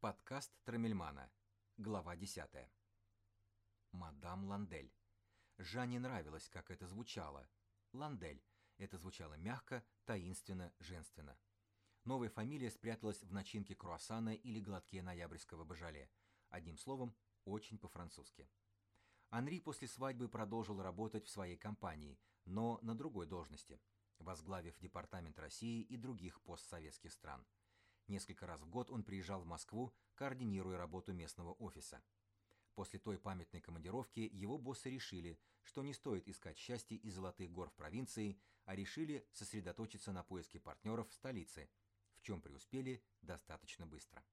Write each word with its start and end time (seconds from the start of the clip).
Подкаст 0.00 0.50
Трамельмана. 0.64 1.30
Глава 1.76 2.16
10. 2.16 2.48
Мадам 3.92 4.46
Ландель. 4.46 4.94
Жанне 5.58 6.00
нравилось, 6.00 6.48
как 6.48 6.70
это 6.70 6.86
звучало. 6.86 7.46
Ландель. 7.92 8.42
Это 8.78 8.96
звучало 8.96 9.34
мягко, 9.34 9.84
таинственно, 10.06 10.72
женственно. 10.78 11.36
Новая 12.06 12.30
фамилия 12.30 12.70
спряталась 12.70 13.22
в 13.22 13.30
начинке 13.30 13.74
круассана 13.74 14.34
или 14.34 14.58
глотке 14.58 15.02
ноябрьского 15.02 15.64
бажале. 15.64 16.10
Одним 16.48 16.78
словом, 16.78 17.14
очень 17.44 17.78
по-французски. 17.78 18.48
Анри 19.28 19.60
после 19.60 19.86
свадьбы 19.86 20.30
продолжил 20.30 20.80
работать 20.80 21.26
в 21.26 21.30
своей 21.30 21.58
компании, 21.58 22.18
но 22.46 22.78
на 22.80 22.94
другой 22.94 23.26
должности, 23.26 23.78
возглавив 24.18 24.78
департамент 24.78 25.38
России 25.38 25.82
и 25.82 25.98
других 25.98 26.40
постсоветских 26.40 27.12
стран– 27.12 27.44
Несколько 28.10 28.44
раз 28.44 28.60
в 28.60 28.68
год 28.68 28.90
он 28.90 29.04
приезжал 29.04 29.40
в 29.40 29.46
Москву, 29.46 29.94
координируя 30.16 30.76
работу 30.76 31.12
местного 31.12 31.52
офиса. 31.52 32.02
После 32.74 32.98
той 32.98 33.20
памятной 33.20 33.60
командировки 33.60 34.28
его 34.32 34.58
боссы 34.58 34.90
решили, 34.90 35.38
что 35.62 35.84
не 35.84 35.94
стоит 35.94 36.26
искать 36.26 36.58
счастье 36.58 36.96
и 36.96 37.08
золотых 37.08 37.52
гор 37.52 37.70
в 37.70 37.74
провинции, 37.74 38.36
а 38.64 38.74
решили 38.74 39.24
сосредоточиться 39.30 40.10
на 40.10 40.24
поиске 40.24 40.58
партнеров 40.58 41.08
в 41.08 41.14
столице, 41.14 41.70
в 42.16 42.22
чем 42.22 42.40
преуспели 42.40 43.00
достаточно 43.22 43.86
быстро. 43.86 44.24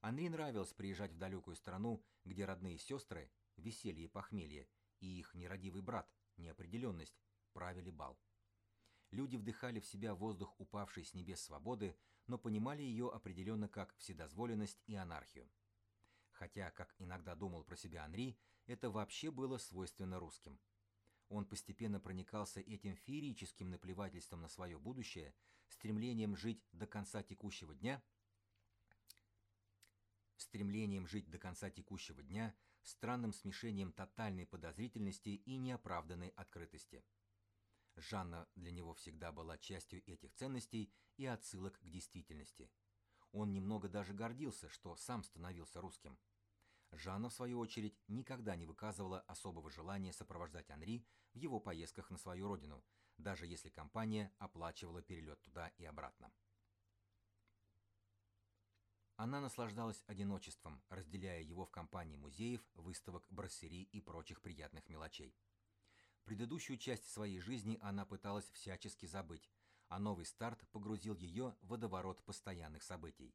Анри 0.00 0.28
нравилось 0.28 0.72
приезжать 0.72 1.10
в 1.10 1.18
далекую 1.18 1.56
страну, 1.56 2.00
где 2.24 2.44
родные 2.44 2.78
сестры, 2.78 3.28
веселье 3.56 4.04
и 4.04 4.08
похмелье, 4.08 4.68
и 5.00 5.18
их 5.18 5.34
нерадивый 5.34 5.82
брат, 5.82 6.08
неопределенность, 6.36 7.20
правили 7.54 7.90
бал. 7.90 8.16
Люди 9.10 9.36
вдыхали 9.36 9.80
в 9.80 9.86
себя 9.86 10.14
воздух 10.14 10.54
упавшей 10.58 11.04
с 11.04 11.14
небес 11.14 11.40
свободы, 11.40 11.96
но 12.26 12.38
понимали 12.38 12.82
ее 12.82 13.10
определенно 13.10 13.68
как 13.68 13.94
вседозволенность 13.96 14.82
и 14.86 14.94
анархию. 14.94 15.48
Хотя, 16.32 16.70
как 16.70 16.94
иногда 16.98 17.34
думал 17.34 17.64
про 17.64 17.76
себя 17.76 18.04
Анри, 18.04 18.36
это 18.66 18.90
вообще 18.90 19.30
было 19.30 19.58
свойственно 19.58 20.18
русским. 20.18 20.58
Он 21.28 21.46
постепенно 21.46 22.00
проникался 22.00 22.60
этим 22.60 22.96
феерическим 22.96 23.70
наплевательством 23.70 24.42
на 24.42 24.48
свое 24.48 24.78
будущее, 24.78 25.34
стремлением 25.68 26.36
жить 26.36 26.62
до 26.72 26.86
конца 26.86 27.22
текущего 27.22 27.74
дня, 27.74 28.02
стремлением 30.36 31.06
жить 31.06 31.30
до 31.30 31.38
конца 31.38 31.70
текущего 31.70 32.22
дня, 32.22 32.54
странным 32.82 33.32
смешением 33.32 33.92
тотальной 33.92 34.46
подозрительности 34.46 35.30
и 35.30 35.56
неоправданной 35.56 36.28
открытости. 36.36 37.04
Жанна 37.96 38.48
для 38.56 38.72
него 38.72 38.94
всегда 38.94 39.30
была 39.32 39.56
частью 39.58 40.02
этих 40.06 40.34
ценностей 40.34 40.92
и 41.16 41.26
отсылок 41.26 41.78
к 41.78 41.88
действительности. 41.88 42.70
Он 43.32 43.52
немного 43.52 43.88
даже 43.88 44.12
гордился, 44.14 44.68
что 44.68 44.96
сам 44.96 45.22
становился 45.22 45.80
русским. 45.80 46.18
Жанна, 46.92 47.28
в 47.28 47.34
свою 47.34 47.58
очередь, 47.58 47.98
никогда 48.08 48.56
не 48.56 48.66
выказывала 48.66 49.20
особого 49.22 49.70
желания 49.70 50.12
сопровождать 50.12 50.70
Анри 50.70 51.06
в 51.32 51.36
его 51.36 51.60
поездках 51.60 52.10
на 52.10 52.18
свою 52.18 52.48
родину, 52.48 52.84
даже 53.18 53.46
если 53.46 53.70
компания 53.70 54.32
оплачивала 54.38 55.02
перелет 55.02 55.40
туда 55.42 55.68
и 55.78 55.84
обратно. 55.84 56.32
Она 59.16 59.40
наслаждалась 59.40 60.02
одиночеством, 60.06 60.82
разделяя 60.88 61.40
его 61.40 61.64
в 61.66 61.70
компании 61.70 62.16
музеев, 62.16 62.60
выставок, 62.74 63.24
брассерий 63.30 63.84
и 63.92 64.00
прочих 64.00 64.40
приятных 64.40 64.88
мелочей. 64.88 65.36
Предыдущую 66.24 66.78
часть 66.78 67.10
своей 67.10 67.40
жизни 67.40 67.78
она 67.82 68.06
пыталась 68.06 68.50
всячески 68.52 69.06
забыть, 69.06 69.50
а 69.88 69.98
новый 69.98 70.24
старт 70.24 70.66
погрузил 70.72 71.14
ее 71.16 71.56
в 71.60 71.68
водоворот 71.68 72.24
постоянных 72.24 72.82
событий. 72.82 73.34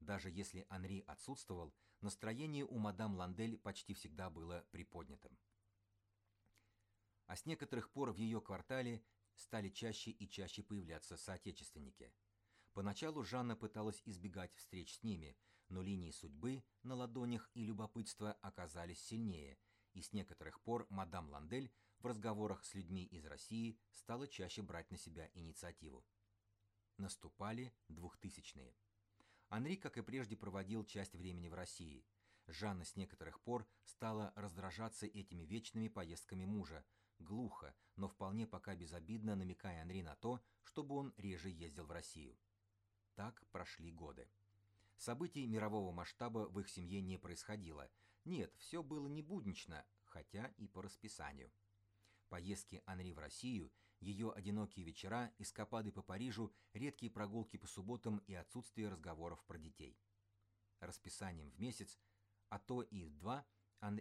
Даже 0.00 0.30
если 0.30 0.66
Анри 0.68 1.04
отсутствовал, 1.06 1.72
настроение 2.00 2.64
у 2.64 2.78
мадам 2.78 3.14
Ландель 3.14 3.58
почти 3.58 3.94
всегда 3.94 4.30
было 4.30 4.66
приподнятым. 4.72 5.38
А 7.26 7.36
с 7.36 7.46
некоторых 7.46 7.90
пор 7.90 8.12
в 8.12 8.16
ее 8.16 8.40
квартале 8.40 9.02
стали 9.36 9.70
чаще 9.70 10.10
и 10.10 10.28
чаще 10.28 10.62
появляться 10.62 11.16
соотечественники. 11.16 12.12
Поначалу 12.72 13.22
Жанна 13.22 13.56
пыталась 13.56 14.02
избегать 14.04 14.54
встреч 14.54 14.96
с 14.96 15.02
ними, 15.04 15.36
но 15.68 15.82
линии 15.82 16.10
судьбы 16.10 16.64
на 16.82 16.96
ладонях 16.96 17.48
и 17.54 17.64
любопытства 17.64 18.32
оказались 18.42 19.00
сильнее, 19.00 19.58
и 19.92 20.02
с 20.02 20.12
некоторых 20.12 20.60
пор 20.60 20.86
мадам 20.90 21.30
Ландель 21.30 21.72
в 22.04 22.06
разговорах 22.06 22.62
с 22.66 22.74
людьми 22.74 23.04
из 23.04 23.24
России 23.24 23.78
стала 23.90 24.28
чаще 24.28 24.60
брать 24.60 24.90
на 24.90 24.98
себя 24.98 25.30
инициативу. 25.32 26.04
Наступали 26.98 27.72
двухтысячные. 27.88 28.76
Анри, 29.48 29.76
как 29.76 29.96
и 29.96 30.02
прежде, 30.02 30.36
проводил 30.36 30.84
часть 30.84 31.14
времени 31.14 31.48
в 31.48 31.54
России. 31.54 32.04
Жанна 32.46 32.84
с 32.84 32.96
некоторых 32.96 33.40
пор 33.40 33.66
стала 33.86 34.34
раздражаться 34.36 35.06
этими 35.06 35.44
вечными 35.44 35.88
поездками 35.88 36.44
мужа, 36.44 36.84
глухо, 37.20 37.74
но 37.96 38.06
вполне 38.06 38.46
пока 38.46 38.74
безобидно 38.74 39.34
намекая 39.34 39.80
Анри 39.80 40.02
на 40.02 40.14
то, 40.16 40.44
чтобы 40.62 40.96
он 40.96 41.14
реже 41.16 41.48
ездил 41.48 41.86
в 41.86 41.90
Россию. 41.90 42.36
Так 43.14 43.42
прошли 43.46 43.90
годы. 43.90 44.28
Событий 44.98 45.46
мирового 45.46 45.90
масштаба 45.90 46.50
в 46.50 46.60
их 46.60 46.68
семье 46.68 47.00
не 47.00 47.16
происходило. 47.16 47.90
Нет, 48.26 48.52
все 48.58 48.82
было 48.82 49.06
не 49.08 49.22
буднично, 49.22 49.86
хотя 50.04 50.48
и 50.58 50.68
по 50.68 50.82
расписанию 50.82 51.50
поездки 52.28 52.82
Анри 52.86 53.12
в 53.12 53.18
Россию, 53.18 53.72
ее 54.00 54.32
одинокие 54.32 54.84
вечера, 54.84 55.32
эскапады 55.38 55.92
по 55.92 56.02
Парижу, 56.02 56.52
редкие 56.72 57.10
прогулки 57.10 57.56
по 57.56 57.66
субботам 57.66 58.18
и 58.26 58.34
отсутствие 58.34 58.88
разговоров 58.88 59.44
про 59.44 59.58
детей. 59.58 59.98
Расписанием 60.80 61.50
в 61.50 61.58
месяц, 61.58 61.98
а 62.48 62.58
то 62.58 62.82
и 62.82 63.08
два, 63.08 63.46
Ан... 63.80 64.00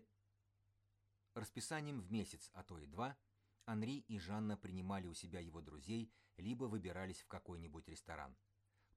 Расписанием 1.34 2.02
в 2.02 2.12
месяц, 2.12 2.50
а 2.54 2.64
то 2.64 2.78
и 2.78 2.86
два, 2.86 3.18
Анри 3.66 4.00
и 4.00 4.20
Жанна 4.20 4.58
принимали 4.58 5.08
у 5.08 5.14
себя 5.14 5.40
его 5.40 5.62
друзей, 5.62 6.14
либо 6.38 6.66
выбирались 6.66 7.22
в 7.22 7.28
какой-нибудь 7.28 7.88
ресторан. 7.88 8.38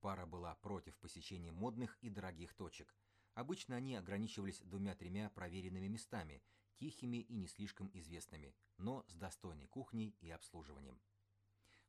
Пара 0.00 0.26
была 0.26 0.54
против 0.56 0.98
посещения 0.98 1.52
модных 1.52 1.96
и 2.00 2.10
дорогих 2.10 2.54
точек. 2.54 2.94
Обычно 3.34 3.76
они 3.76 3.96
ограничивались 3.96 4.60
двумя-тремя 4.60 5.30
проверенными 5.30 5.88
местами, 5.88 6.42
тихими 6.76 7.18
и 7.18 7.34
не 7.34 7.46
слишком 7.46 7.90
известными, 7.92 8.54
но 8.78 9.04
с 9.08 9.14
достойной 9.14 9.66
кухней 9.66 10.16
и 10.20 10.30
обслуживанием. 10.30 11.00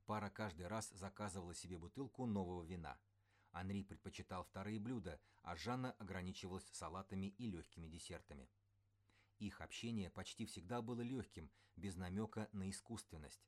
Пара 0.05 0.29
каждый 0.29 0.67
раз 0.67 0.89
заказывала 0.89 1.53
себе 1.53 1.77
бутылку 1.77 2.25
нового 2.25 2.63
вина. 2.63 2.97
Анри 3.51 3.83
предпочитал 3.83 4.43
вторые 4.43 4.79
блюда, 4.79 5.19
а 5.43 5.55
Жанна 5.55 5.91
ограничивалась 5.93 6.67
салатами 6.71 7.27
и 7.37 7.47
легкими 7.47 7.87
десертами. 7.87 8.49
Их 9.39 9.61
общение 9.61 10.09
почти 10.09 10.45
всегда 10.45 10.81
было 10.81 11.01
легким, 11.01 11.51
без 11.75 11.95
намека 11.95 12.49
на 12.53 12.69
искусственность. 12.69 13.47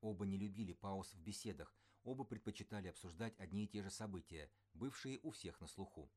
Оба 0.00 0.24
не 0.24 0.38
любили 0.38 0.72
пауз 0.72 1.12
в 1.12 1.20
беседах, 1.20 1.74
оба 2.04 2.24
предпочитали 2.24 2.88
обсуждать 2.88 3.38
одни 3.38 3.64
и 3.64 3.68
те 3.68 3.82
же 3.82 3.90
события, 3.90 4.50
бывшие 4.74 5.18
у 5.22 5.30
всех 5.30 5.60
на 5.60 5.66
слуху. 5.66 6.10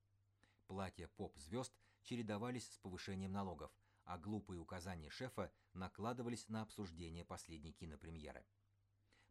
Платья 0.68 1.08
поп-звезд 1.08 1.74
чередовались 2.04 2.72
с 2.72 2.78
повышением 2.78 3.34
налогов, 3.34 3.72
а 4.12 4.18
глупые 4.18 4.60
указания 4.60 5.10
шефа 5.10 5.54
накладывались 5.74 6.50
на 6.50 6.64
обсуждение 6.64 7.24
последней 7.24 7.72
кинопремьеры. 7.72 8.46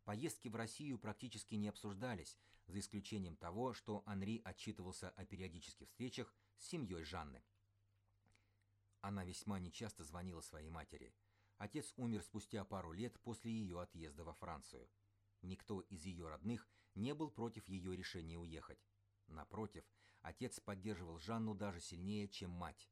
Поездки 0.04 0.48
в 0.48 0.56
Россию 0.56 0.98
практически 0.98 1.54
не 1.54 1.68
обсуждались, 1.68 2.38
за 2.66 2.80
исключением 2.80 3.36
того, 3.36 3.74
что 3.74 4.02
Анри 4.06 4.40
отчитывался 4.42 5.10
о 5.10 5.26
периодических 5.26 5.86
встречах 5.86 6.34
с 6.56 6.68
семьей 6.68 7.04
Жанны. 7.04 7.44
Она 9.02 9.22
весьма 9.22 9.58
нечасто 9.58 10.02
звонила 10.02 10.40
своей 10.40 10.70
матери. 10.70 11.14
Отец 11.58 11.92
умер 11.96 12.22
спустя 12.22 12.64
пару 12.64 12.92
лет 12.92 13.20
после 13.20 13.52
ее 13.52 13.82
отъезда 13.82 14.24
во 14.24 14.32
Францию. 14.32 14.88
Никто 15.42 15.82
из 15.82 16.06
ее 16.06 16.26
родных 16.26 16.66
не 16.94 17.12
был 17.12 17.30
против 17.30 17.68
ее 17.68 17.94
решения 17.94 18.38
уехать. 18.38 18.88
Напротив, 19.26 19.84
отец 20.22 20.58
поддерживал 20.58 21.18
Жанну 21.18 21.54
даже 21.54 21.80
сильнее, 21.80 22.28
чем 22.28 22.50
мать. 22.50 22.88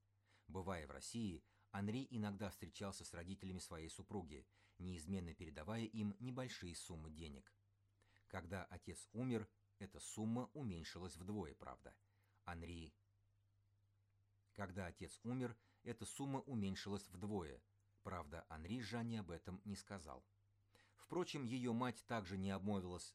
Бывая 0.49 0.87
в 0.87 0.91
России, 0.91 1.43
Анри 1.79 2.09
иногда 2.11 2.51
встречался 2.51 3.05
с 3.05 3.15
родителями 3.15 3.61
своей 3.61 3.89
супруги, 3.89 4.45
неизменно 4.79 5.33
передавая 5.33 5.85
им 5.85 6.17
небольшие 6.19 6.75
суммы 6.75 7.09
денег. 7.09 7.55
Когда 8.27 8.65
отец 8.65 9.09
умер, 9.13 9.49
эта 9.79 10.01
сумма 10.01 10.51
уменьшилась 10.55 11.17
вдвое, 11.17 11.55
правда. 11.55 11.95
Анри... 12.45 12.93
Когда 14.55 14.87
отец 14.87 15.21
умер, 15.23 15.57
эта 15.85 16.05
сумма 16.05 16.41
уменьшилась 16.41 17.07
вдвое. 17.11 17.63
Правда, 18.03 18.45
Анри 18.49 18.81
Жанне 18.81 19.21
об 19.21 19.31
этом 19.31 19.61
не 19.65 19.77
сказал. 19.77 20.27
Впрочем, 20.97 21.45
ее 21.45 21.73
мать 21.73 22.05
также 22.09 22.37
не 22.37 22.51
обмолвилась... 22.51 23.15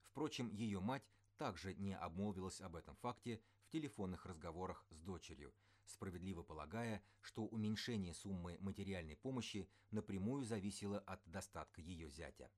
Впрочем, 0.00 0.50
ее 0.50 0.80
мать 0.80 1.08
также 1.36 1.72
не 1.74 1.96
обмолвилась 1.96 2.60
об 2.60 2.74
этом 2.74 2.96
факте 2.96 3.40
в 3.62 3.68
телефонных 3.68 4.26
разговорах 4.26 4.84
с 4.90 4.98
дочерью, 4.98 5.54
справедливо 5.90 6.42
полагая, 6.42 7.02
что 7.20 7.46
уменьшение 7.46 8.14
суммы 8.14 8.56
материальной 8.60 9.16
помощи 9.16 9.68
напрямую 9.90 10.44
зависело 10.44 10.98
от 11.00 11.20
достатка 11.26 11.80
ее 11.80 12.10
зятя. 12.10 12.50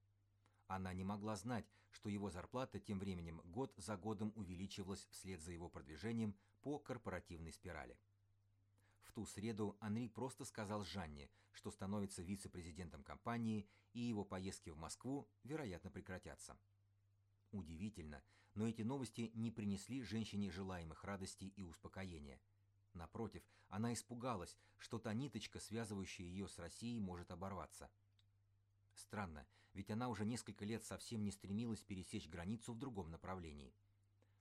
Она 0.67 0.93
не 0.93 1.05
могла 1.05 1.37
знать, 1.37 1.67
что 1.91 2.09
его 2.09 2.31
зарплата 2.31 2.79
тем 2.79 2.99
временем 2.99 3.41
год 3.44 3.73
за 3.77 3.97
годом 3.97 4.32
увеличивалась 4.37 5.06
вслед 5.11 5.41
за 5.41 5.53
его 5.53 5.69
продвижением 5.69 6.37
по 6.62 6.79
корпоративной 6.79 7.53
спирали. 7.53 7.99
В 9.03 9.12
ту 9.12 9.27
среду 9.27 9.77
Анри 9.81 10.06
просто 10.06 10.44
сказал 10.44 10.85
Жанне, 10.85 11.29
что 11.53 11.71
становится 11.71 12.23
вице-президентом 12.23 13.03
компании, 13.03 13.69
и 13.93 14.00
его 14.00 14.25
поездки 14.25 14.71
в 14.71 14.77
Москву, 14.77 15.29
вероятно, 15.43 15.91
прекратятся. 15.91 16.56
Удивительно, 17.50 18.23
но 18.55 18.69
эти 18.69 18.82
новости 18.82 19.32
не 19.35 19.50
принесли 19.50 20.03
женщине 20.03 20.50
желаемых 20.50 21.03
радостей 21.03 21.53
и 21.56 21.62
успокоения. 21.62 22.41
Напротив, 22.94 23.42
она 23.69 23.92
испугалась, 23.92 24.56
что 24.78 24.98
та 24.98 25.14
ниточка, 25.14 25.60
связывающая 25.60 26.26
ее 26.26 26.48
с 26.48 26.58
Россией, 26.58 27.00
может 27.00 27.31
оборваться. 27.31 27.90
Странно, 28.94 29.46
ведь 29.72 29.90
она 29.90 30.08
уже 30.08 30.25
несколько 30.25 30.64
лет 30.64 30.84
совсем 30.84 31.25
не 31.25 31.31
стремилась 31.31 31.82
пересечь 31.82 32.28
границу 32.28 32.72
в 32.72 32.78
другом 32.78 33.10
направлении. 33.10 33.75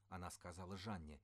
Она 0.10 0.31
сказала 0.31 0.78
Жанне, 0.78 1.22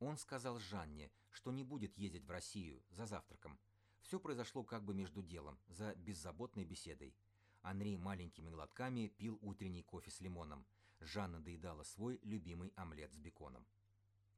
он 0.00 0.16
сказал 0.16 0.58
Жанне, 0.58 1.12
что 1.30 1.52
не 1.52 1.62
будет 1.62 1.98
ездить 1.98 2.24
в 2.24 2.30
Россию 2.30 2.82
за 2.88 3.04
завтраком. 3.04 3.58
Все 4.00 4.18
произошло 4.18 4.64
как 4.64 4.82
бы 4.82 4.94
между 4.94 5.22
делом, 5.22 5.58
за 5.68 5.94
беззаботной 5.94 6.64
беседой. 6.64 7.14
Анри 7.60 7.98
маленькими 7.98 8.48
глотками 8.48 9.08
пил 9.08 9.38
утренний 9.42 9.82
кофе 9.82 10.10
с 10.10 10.22
лимоном. 10.22 10.64
Жанна 11.00 11.38
доедала 11.40 11.82
свой 11.82 12.18
любимый 12.22 12.72
омлет 12.76 13.12
с 13.12 13.18
беконом. 13.18 13.66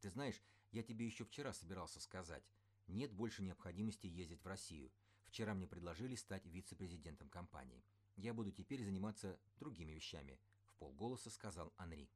«Ты 0.01 0.11
знаешь, 0.11 0.43
я 0.73 0.83
тебе 0.83 1.07
еще 1.07 1.25
вчера 1.25 1.53
собирался 1.53 2.01
сказать. 2.01 2.45
Нет 2.89 3.13
больше 3.13 3.43
необходимости 3.43 4.07
ездить 4.07 4.43
в 4.43 4.49
Россию. 4.49 4.91
Вчера 5.25 5.55
мне 5.55 5.67
предложили 5.67 6.15
стать 6.15 6.47
вице-президентом 6.47 7.29
компании. 7.29 7.85
Я 8.17 8.35
буду 8.35 8.51
теперь 8.51 8.83
заниматься 8.83 9.39
другими 9.57 9.93
вещами»,— 9.93 10.39
в 10.67 10.75
полголоса 10.75 11.31
сказал 11.31 11.73
Анри. 11.77 12.11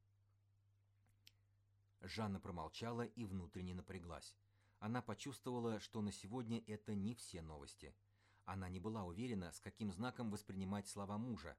Жанна 2.00 2.40
промолчала 2.40 3.02
и 3.02 3.24
внутренне 3.24 3.74
напряглась. 3.74 4.34
Она 4.78 5.00
почувствовала, 5.00 5.80
что 5.80 6.02
на 6.02 6.12
сегодня 6.12 6.62
это 6.66 6.94
не 6.94 7.14
все 7.14 7.40
новости. 7.40 7.94
Она 8.44 8.68
не 8.68 8.78
была 8.78 9.04
уверена, 9.04 9.50
с 9.52 9.60
каким 9.60 9.90
знаком 9.90 10.30
воспринимать 10.30 10.86
слова 10.86 11.16
мужа. 11.18 11.56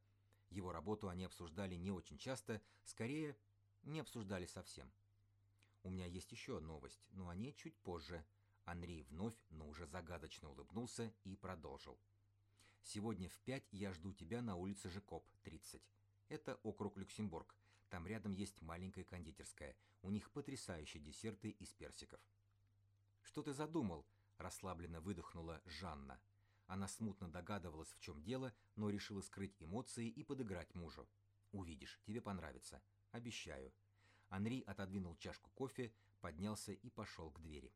Его 0.50 0.72
работу 0.72 1.10
они 1.10 1.26
обсуждали 1.26 1.76
не 1.76 1.92
очень 1.92 2.18
часто, 2.18 2.62
скорее, 2.84 3.36
не 3.84 4.00
обсуждали 4.00 4.46
совсем. 4.46 4.92
«У 5.88 5.90
меня 5.90 6.06
есть 6.06 6.34
еще 6.34 6.60
новость, 6.60 7.08
но 7.12 7.30
о 7.30 7.36
ней 7.36 7.54
чуть 7.54 7.78
позже». 7.78 8.26
Анри 8.66 9.04
вновь, 9.04 9.38
но 9.50 9.70
уже 9.70 9.86
загадочно 9.86 10.50
улыбнулся 10.50 11.14
и 11.24 11.38
продолжил. 11.38 11.98
«Сегодня 12.84 13.30
в 13.30 13.40
пять 13.40 13.72
я 13.72 13.94
жду 13.94 14.12
тебя 14.12 14.42
на 14.42 14.58
улице 14.58 14.90
Жекоп, 14.90 15.26
30. 15.44 15.82
Это 16.28 16.56
округ 16.64 16.98
Люксембург. 16.98 17.56
Там 17.88 18.06
рядом 18.06 18.34
есть 18.34 18.62
маленькая 18.62 19.06
кондитерская. 19.06 19.78
У 20.02 20.10
них 20.12 20.30
потрясающие 20.32 21.02
десерты 21.02 21.52
из 21.52 21.74
персиков. 21.74 22.20
«Что 23.22 23.42
ты 23.42 23.54
задумал?»– 23.54 24.06
расслабленно 24.38 25.00
выдохнула 25.00 25.62
Жанна. 25.64 26.20
Она 26.66 26.90
смутно 26.90 27.30
догадывалась, 27.30 27.94
в 27.94 28.02
чем 28.02 28.22
дело, 28.22 28.54
но 28.76 28.90
решила 28.90 29.22
скрыть 29.22 29.56
эмоции 29.64 30.10
и 30.10 30.22
подыграть 30.22 30.76
мужу. 30.76 31.08
«Увидишь, 31.54 32.02
тебе 32.04 32.20
понравится. 32.20 32.82
Обещаю». 33.12 33.72
Анри 34.30 34.62
отодвинул 34.68 35.16
чашку 35.18 35.50
кофе, 35.52 35.92
поднялся 36.22 36.74
и 36.74 36.90
пошел 36.90 37.32
к 37.32 37.40
двери. 37.40 37.72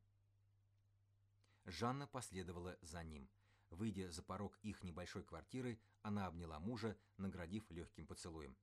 Жанна 1.65 2.07
последовала 2.07 2.77
за 2.81 3.03
ним. 3.03 3.29
Выйдя 3.69 4.11
за 4.11 4.21
порог 4.21 4.57
их 4.63 4.83
небольшой 4.83 5.23
квартиры, 5.23 5.79
она 6.01 6.27
обняла 6.27 6.59
мужа, 6.59 6.97
наградив 7.17 7.69
легким 7.71 8.05
поцелуем. 8.05 8.55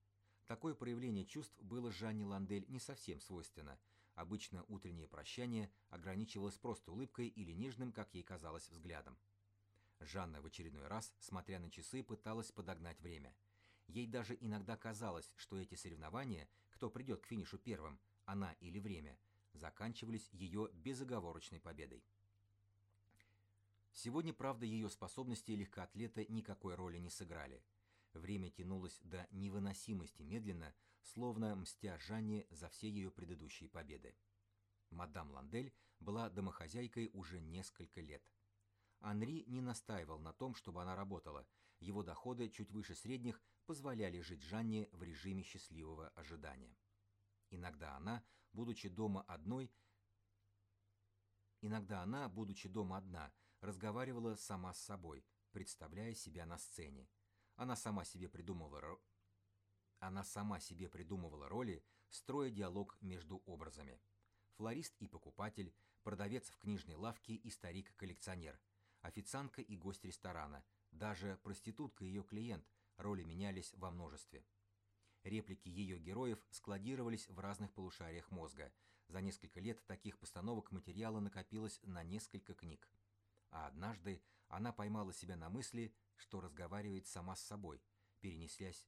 Такое 0.46 0.74
проявление 0.74 1.24
чувств 1.24 1.58
было 1.60 1.90
Жанне 1.92 2.24
Ландель 2.24 2.66
не 2.68 2.80
совсем 2.80 3.20
свойственно. 3.20 3.78
Обычно 4.14 4.64
утреннее 4.68 5.06
прощание 5.06 5.70
ограничивалось 5.90 6.58
просто 6.58 6.90
улыбкой 6.90 7.28
или 7.28 7.52
нежным, 7.52 7.92
как 7.92 8.12
ей 8.14 8.22
казалось, 8.22 8.68
взглядом. 8.68 9.16
Жанна 10.00 10.40
в 10.40 10.46
очередной 10.46 10.86
раз, 10.86 11.12
смотря 11.20 11.58
на 11.58 11.70
часы, 11.70 12.02
пыталась 12.02 12.50
подогнать 12.50 13.00
время. 13.00 13.34
Ей 13.86 14.06
даже 14.06 14.36
иногда 14.40 14.76
казалось, 14.76 15.30
что 15.36 15.58
эти 15.58 15.74
соревнования, 15.74 16.48
кто 16.78 16.88
придет 16.88 17.20
к 17.20 17.26
финишу 17.26 17.58
первым, 17.58 18.00
она 18.24 18.52
или 18.60 18.78
время, 18.78 19.18
заканчивались 19.52 20.28
ее 20.32 20.70
безоговорочной 20.72 21.60
победой. 21.60 22.04
Сегодня, 23.92 24.32
правда, 24.32 24.64
ее 24.64 24.88
способности 24.88 25.50
легкоатлета 25.52 26.24
никакой 26.32 26.74
роли 26.76 26.98
не 26.98 27.10
сыграли– 27.10 27.62
Время 28.14 28.50
тянулось 28.50 28.98
до 29.02 29.26
невыносимости 29.30 30.22
медленно, 30.22 30.74
словно 31.02 31.54
мстя 31.54 31.98
Жанне 31.98 32.46
за 32.50 32.68
все 32.68 32.88
ее 32.88 33.10
предыдущие 33.10 33.68
победы. 33.68 34.14
Мадам 34.90 35.30
Ландель 35.30 35.72
была 36.00 36.30
домохозяйкой 36.30 37.10
уже 37.12 37.40
несколько 37.40 38.00
лет. 38.00 38.22
Анри 39.00 39.44
не 39.46 39.60
настаивал 39.60 40.18
на 40.18 40.32
том, 40.32 40.54
чтобы 40.54 40.82
она 40.82 40.96
работала. 40.96 41.46
Его 41.80 42.02
доходы 42.02 42.48
чуть 42.50 42.70
выше 42.70 42.94
средних 42.94 43.40
позволяли 43.66 44.20
жить 44.20 44.42
Жанне 44.42 44.88
в 44.92 45.02
режиме 45.02 45.42
счастливого 45.42 46.08
ожидания. 46.10 46.76
Иногда 47.50 47.96
она, 47.96 48.24
будучи 48.52 48.88
дома 48.88 49.22
одной, 49.22 49.72
иногда 51.60 52.02
она, 52.02 52.28
будучи 52.28 52.68
дома 52.68 52.98
одна, 52.98 53.32
разговаривала 53.60 54.34
сама 54.36 54.74
с 54.74 54.80
собой, 54.80 55.24
представляя 55.52 56.14
себя 56.14 56.46
на 56.46 56.58
сцене, 56.58 57.08
она 57.56 57.76
сама 57.76 58.04
себе 58.04 58.28
придумывала 58.28 58.98
она 60.00 60.22
сама 60.22 60.60
себе 60.60 60.88
придумывала 60.88 61.48
роли, 61.48 61.84
строя 62.08 62.50
диалог 62.50 62.96
между 63.00 63.42
образами. 63.46 64.00
Флорист 64.56 64.94
и 65.00 65.08
покупатель, 65.08 65.74
продавец 66.02 66.48
в 66.48 66.58
книжной 66.58 66.94
лавке 66.94 67.34
и 67.34 67.50
старик-коллекционер, 67.50 68.60
официантка 69.02 69.60
и 69.60 69.76
гость 69.76 70.04
ресторана, 70.04 70.64
даже 70.98 71.38
проститутка 71.42 72.04
и 72.04 72.08
ее 72.08 72.22
клиент, 72.22 72.64
роли 72.96 73.22
менялись 73.22 73.72
во 73.74 73.90
множестве. 73.90 74.44
Реплики 75.22 75.68
ее 75.68 75.98
героев 75.98 76.38
складировались 76.50 77.28
в 77.28 77.38
разных 77.38 77.72
полушариях 77.72 78.30
мозга. 78.30 78.72
За 79.08 79.20
несколько 79.20 79.60
лет 79.60 79.84
таких 79.86 80.18
постановок 80.18 80.70
материала 80.70 81.20
накопилось 81.20 81.80
на 81.82 82.02
несколько 82.02 82.54
книг. 82.54 82.88
А 83.50 83.66
однажды 83.66 84.22
она 84.48 84.72
поймала 84.72 85.12
себя 85.12 85.36
на 85.36 85.48
мысли, 85.48 85.94
что 86.16 86.40
разговаривает 86.40 87.06
сама 87.06 87.36
с 87.36 87.42
собой, 87.42 87.82
перенесясь, 88.20 88.86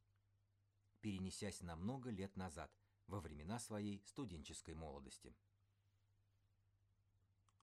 перенесясь 1.01 1.62
на 1.62 1.77
много 1.77 2.11
лет 2.11 2.37
назад, 2.37 2.71
во 3.07 3.21
времена 3.21 3.59
своей 3.59 4.03
студенческой 4.05 4.75
молодости. 4.75 5.35